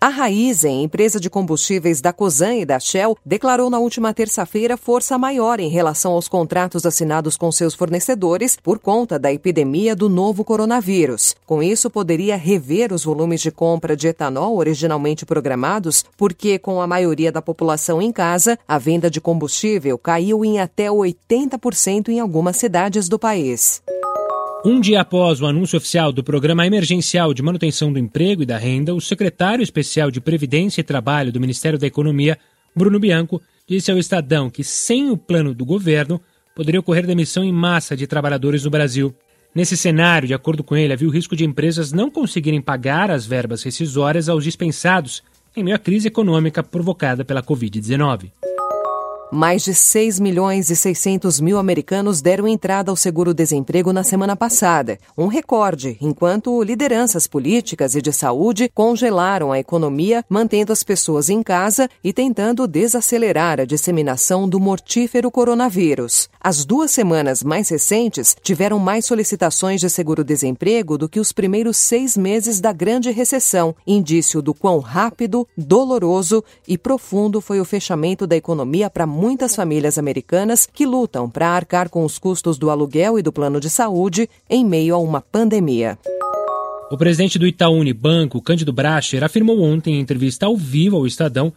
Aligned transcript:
A 0.00 0.10
Raizen, 0.10 0.84
empresa 0.84 1.18
de 1.18 1.28
combustíveis 1.28 2.00
da 2.00 2.12
Cosan 2.12 2.54
e 2.54 2.64
da 2.64 2.78
Shell, 2.78 3.18
declarou 3.26 3.68
na 3.68 3.80
última 3.80 4.14
terça-feira 4.14 4.76
força 4.76 5.18
maior 5.18 5.58
em 5.58 5.68
relação 5.68 6.12
aos 6.12 6.28
contratos 6.28 6.86
assinados 6.86 7.36
com 7.36 7.50
seus 7.50 7.74
fornecedores 7.74 8.56
por 8.62 8.78
conta 8.78 9.18
da 9.18 9.32
epidemia 9.32 9.96
do 9.96 10.08
novo 10.08 10.44
coronavírus. 10.44 11.34
Com 11.44 11.60
isso, 11.60 11.90
poderia 11.90 12.36
rever 12.36 12.92
os 12.92 13.02
volumes 13.02 13.40
de 13.40 13.50
compra 13.50 13.96
de 13.96 14.06
etanol 14.06 14.56
originalmente 14.56 15.26
programados, 15.26 16.04
porque, 16.16 16.60
com 16.60 16.80
a 16.80 16.86
maioria 16.86 17.32
da 17.32 17.42
população 17.42 18.00
em 18.00 18.12
casa, 18.12 18.56
a 18.68 18.78
venda 18.78 19.10
de 19.10 19.20
combustível 19.20 19.98
caiu 19.98 20.44
em 20.44 20.60
até 20.60 20.86
80% 20.86 22.10
em 22.10 22.20
algumas 22.20 22.56
cidades 22.56 23.08
do 23.08 23.18
país. 23.18 23.82
Um 24.64 24.80
dia 24.80 25.00
após 25.00 25.40
o 25.40 25.46
anúncio 25.46 25.76
oficial 25.76 26.12
do 26.12 26.24
Programa 26.24 26.66
Emergencial 26.66 27.32
de 27.32 27.42
Manutenção 27.42 27.92
do 27.92 27.98
Emprego 27.98 28.42
e 28.42 28.46
da 28.46 28.58
Renda, 28.58 28.92
o 28.92 29.00
secretário 29.00 29.62
especial 29.62 30.10
de 30.10 30.20
Previdência 30.20 30.80
e 30.80 30.84
Trabalho 30.84 31.30
do 31.30 31.38
Ministério 31.38 31.78
da 31.78 31.86
Economia, 31.86 32.36
Bruno 32.74 32.98
Bianco, 32.98 33.40
disse 33.68 33.92
ao 33.92 33.98
Estadão 33.98 34.50
que, 34.50 34.64
sem 34.64 35.10
o 35.10 35.16
plano 35.16 35.54
do 35.54 35.64
governo, 35.64 36.20
poderia 36.56 36.80
ocorrer 36.80 37.06
demissão 37.06 37.44
em 37.44 37.52
massa 37.52 37.96
de 37.96 38.08
trabalhadores 38.08 38.64
no 38.64 38.70
Brasil. 38.70 39.14
Nesse 39.54 39.76
cenário, 39.76 40.26
de 40.26 40.34
acordo 40.34 40.64
com 40.64 40.76
ele, 40.76 40.92
havia 40.92 41.08
o 41.08 41.12
risco 41.12 41.36
de 41.36 41.44
empresas 41.44 41.92
não 41.92 42.10
conseguirem 42.10 42.60
pagar 42.60 43.12
as 43.12 43.24
verbas 43.24 43.62
rescisórias 43.62 44.28
aos 44.28 44.42
dispensados 44.42 45.22
em 45.56 45.62
meio 45.62 45.76
à 45.76 45.78
crise 45.78 46.08
econômica 46.08 46.64
provocada 46.64 47.24
pela 47.24 47.42
Covid-19. 47.42 48.32
Mais 49.30 49.62
de 49.62 49.74
6 49.74 50.18
milhões 50.20 50.70
e 50.70 50.76
600 50.76 51.38
mil 51.38 51.58
americanos 51.58 52.22
deram 52.22 52.48
entrada 52.48 52.90
ao 52.90 52.96
seguro-desemprego 52.96 53.92
na 53.92 54.02
semana 54.02 54.34
passada, 54.34 54.98
um 55.18 55.26
recorde, 55.26 55.98
enquanto 56.00 56.62
lideranças 56.62 57.26
políticas 57.26 57.94
e 57.94 58.00
de 58.00 58.10
saúde 58.10 58.70
congelaram 58.74 59.52
a 59.52 59.58
economia, 59.58 60.24
mantendo 60.30 60.72
as 60.72 60.82
pessoas 60.82 61.28
em 61.28 61.42
casa 61.42 61.90
e 62.02 62.10
tentando 62.10 62.66
desacelerar 62.66 63.60
a 63.60 63.66
disseminação 63.66 64.48
do 64.48 64.58
mortífero 64.58 65.30
coronavírus. 65.30 66.30
As 66.40 66.64
duas 66.64 66.90
semanas 66.90 67.42
mais 67.42 67.68
recentes 67.68 68.34
tiveram 68.42 68.78
mais 68.78 69.04
solicitações 69.04 69.78
de 69.78 69.90
seguro-desemprego 69.90 70.96
do 70.96 71.06
que 71.06 71.20
os 71.20 71.32
primeiros 71.32 71.76
seis 71.76 72.16
meses 72.16 72.62
da 72.62 72.72
grande 72.72 73.10
recessão, 73.10 73.76
indício 73.86 74.40
do 74.40 74.54
quão 74.54 74.78
rápido, 74.78 75.46
doloroso 75.54 76.42
e 76.66 76.78
profundo 76.78 77.42
foi 77.42 77.60
o 77.60 77.64
fechamento 77.64 78.26
da 78.26 78.34
economia 78.34 78.88
para 78.88 79.06
muitas 79.18 79.56
famílias 79.56 79.98
americanas 79.98 80.64
que 80.64 80.86
lutam 80.86 81.28
para 81.28 81.48
arcar 81.48 81.90
com 81.90 82.04
os 82.04 82.18
custos 82.18 82.56
do 82.56 82.70
aluguel 82.70 83.18
e 83.18 83.22
do 83.22 83.32
plano 83.32 83.58
de 83.58 83.68
saúde 83.68 84.30
em 84.48 84.64
meio 84.64 84.94
a 84.94 84.98
uma 84.98 85.20
pandemia. 85.20 85.98
O 86.88 86.96
presidente 86.96 87.36
do 87.36 87.46
Itaú 87.46 87.74
Unibanco, 87.74 88.40
Cândido 88.40 88.72
Bracher, 88.72 89.24
afirmou 89.24 89.60
ontem 89.60 89.96
em 89.96 90.00
entrevista 90.00 90.46
ao 90.46 90.56
vivo 90.56 90.96
ao 90.96 91.06
Estadão 91.06 91.52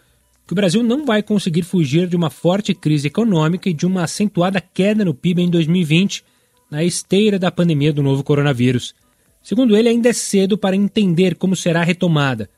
que 0.47 0.53
o 0.53 0.55
Brasil 0.55 0.81
não 0.81 1.05
vai 1.05 1.21
conseguir 1.21 1.61
fugir 1.61 2.07
de 2.07 2.15
uma 2.15 2.31
forte 2.31 2.73
crise 2.73 3.07
econômica 3.07 3.69
e 3.69 3.73
de 3.73 3.85
uma 3.85 4.03
acentuada 4.03 4.59
queda 4.59 5.05
no 5.05 5.13
PIB 5.13 5.43
em 5.43 5.49
2020, 5.49 6.25
na 6.69 6.83
esteira 6.83 7.37
da 7.37 7.51
pandemia 7.51 7.93
do 7.93 8.01
novo 8.01 8.23
coronavírus. 8.23 8.95
Segundo 9.43 9.77
ele, 9.77 9.87
ainda 9.87 10.09
é 10.09 10.13
cedo 10.13 10.57
para 10.57 10.75
entender 10.75 11.35
como 11.35 11.55
será 11.55 11.81
a 11.81 11.85
retomada. 11.85 12.49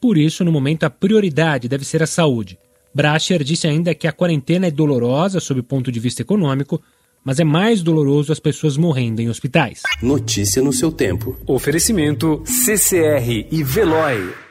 Por 0.00 0.16
isso, 0.16 0.44
no 0.44 0.52
momento, 0.52 0.84
a 0.84 0.90
prioridade 0.90 1.68
deve 1.68 1.84
ser 1.84 2.04
a 2.04 2.06
saúde. 2.06 2.56
Bracher 2.94 3.42
disse 3.42 3.66
ainda 3.66 3.94
que 3.94 4.06
a 4.06 4.12
quarentena 4.12 4.68
é 4.68 4.70
dolorosa 4.70 5.40
sob 5.40 5.60
o 5.60 5.64
ponto 5.64 5.90
de 5.90 5.98
vista 5.98 6.22
econômico, 6.22 6.80
mas 7.24 7.40
é 7.40 7.44
mais 7.44 7.82
doloroso 7.82 8.30
as 8.30 8.38
pessoas 8.38 8.76
morrendo 8.76 9.20
em 9.20 9.28
hospitais. 9.28 9.82
Notícia 10.02 10.62
no 10.62 10.72
seu 10.72 10.92
tempo. 10.92 11.36
Oferecimento 11.46 12.42
CCR 12.44 13.48
e 13.50 13.62
Veloy. 13.64 14.43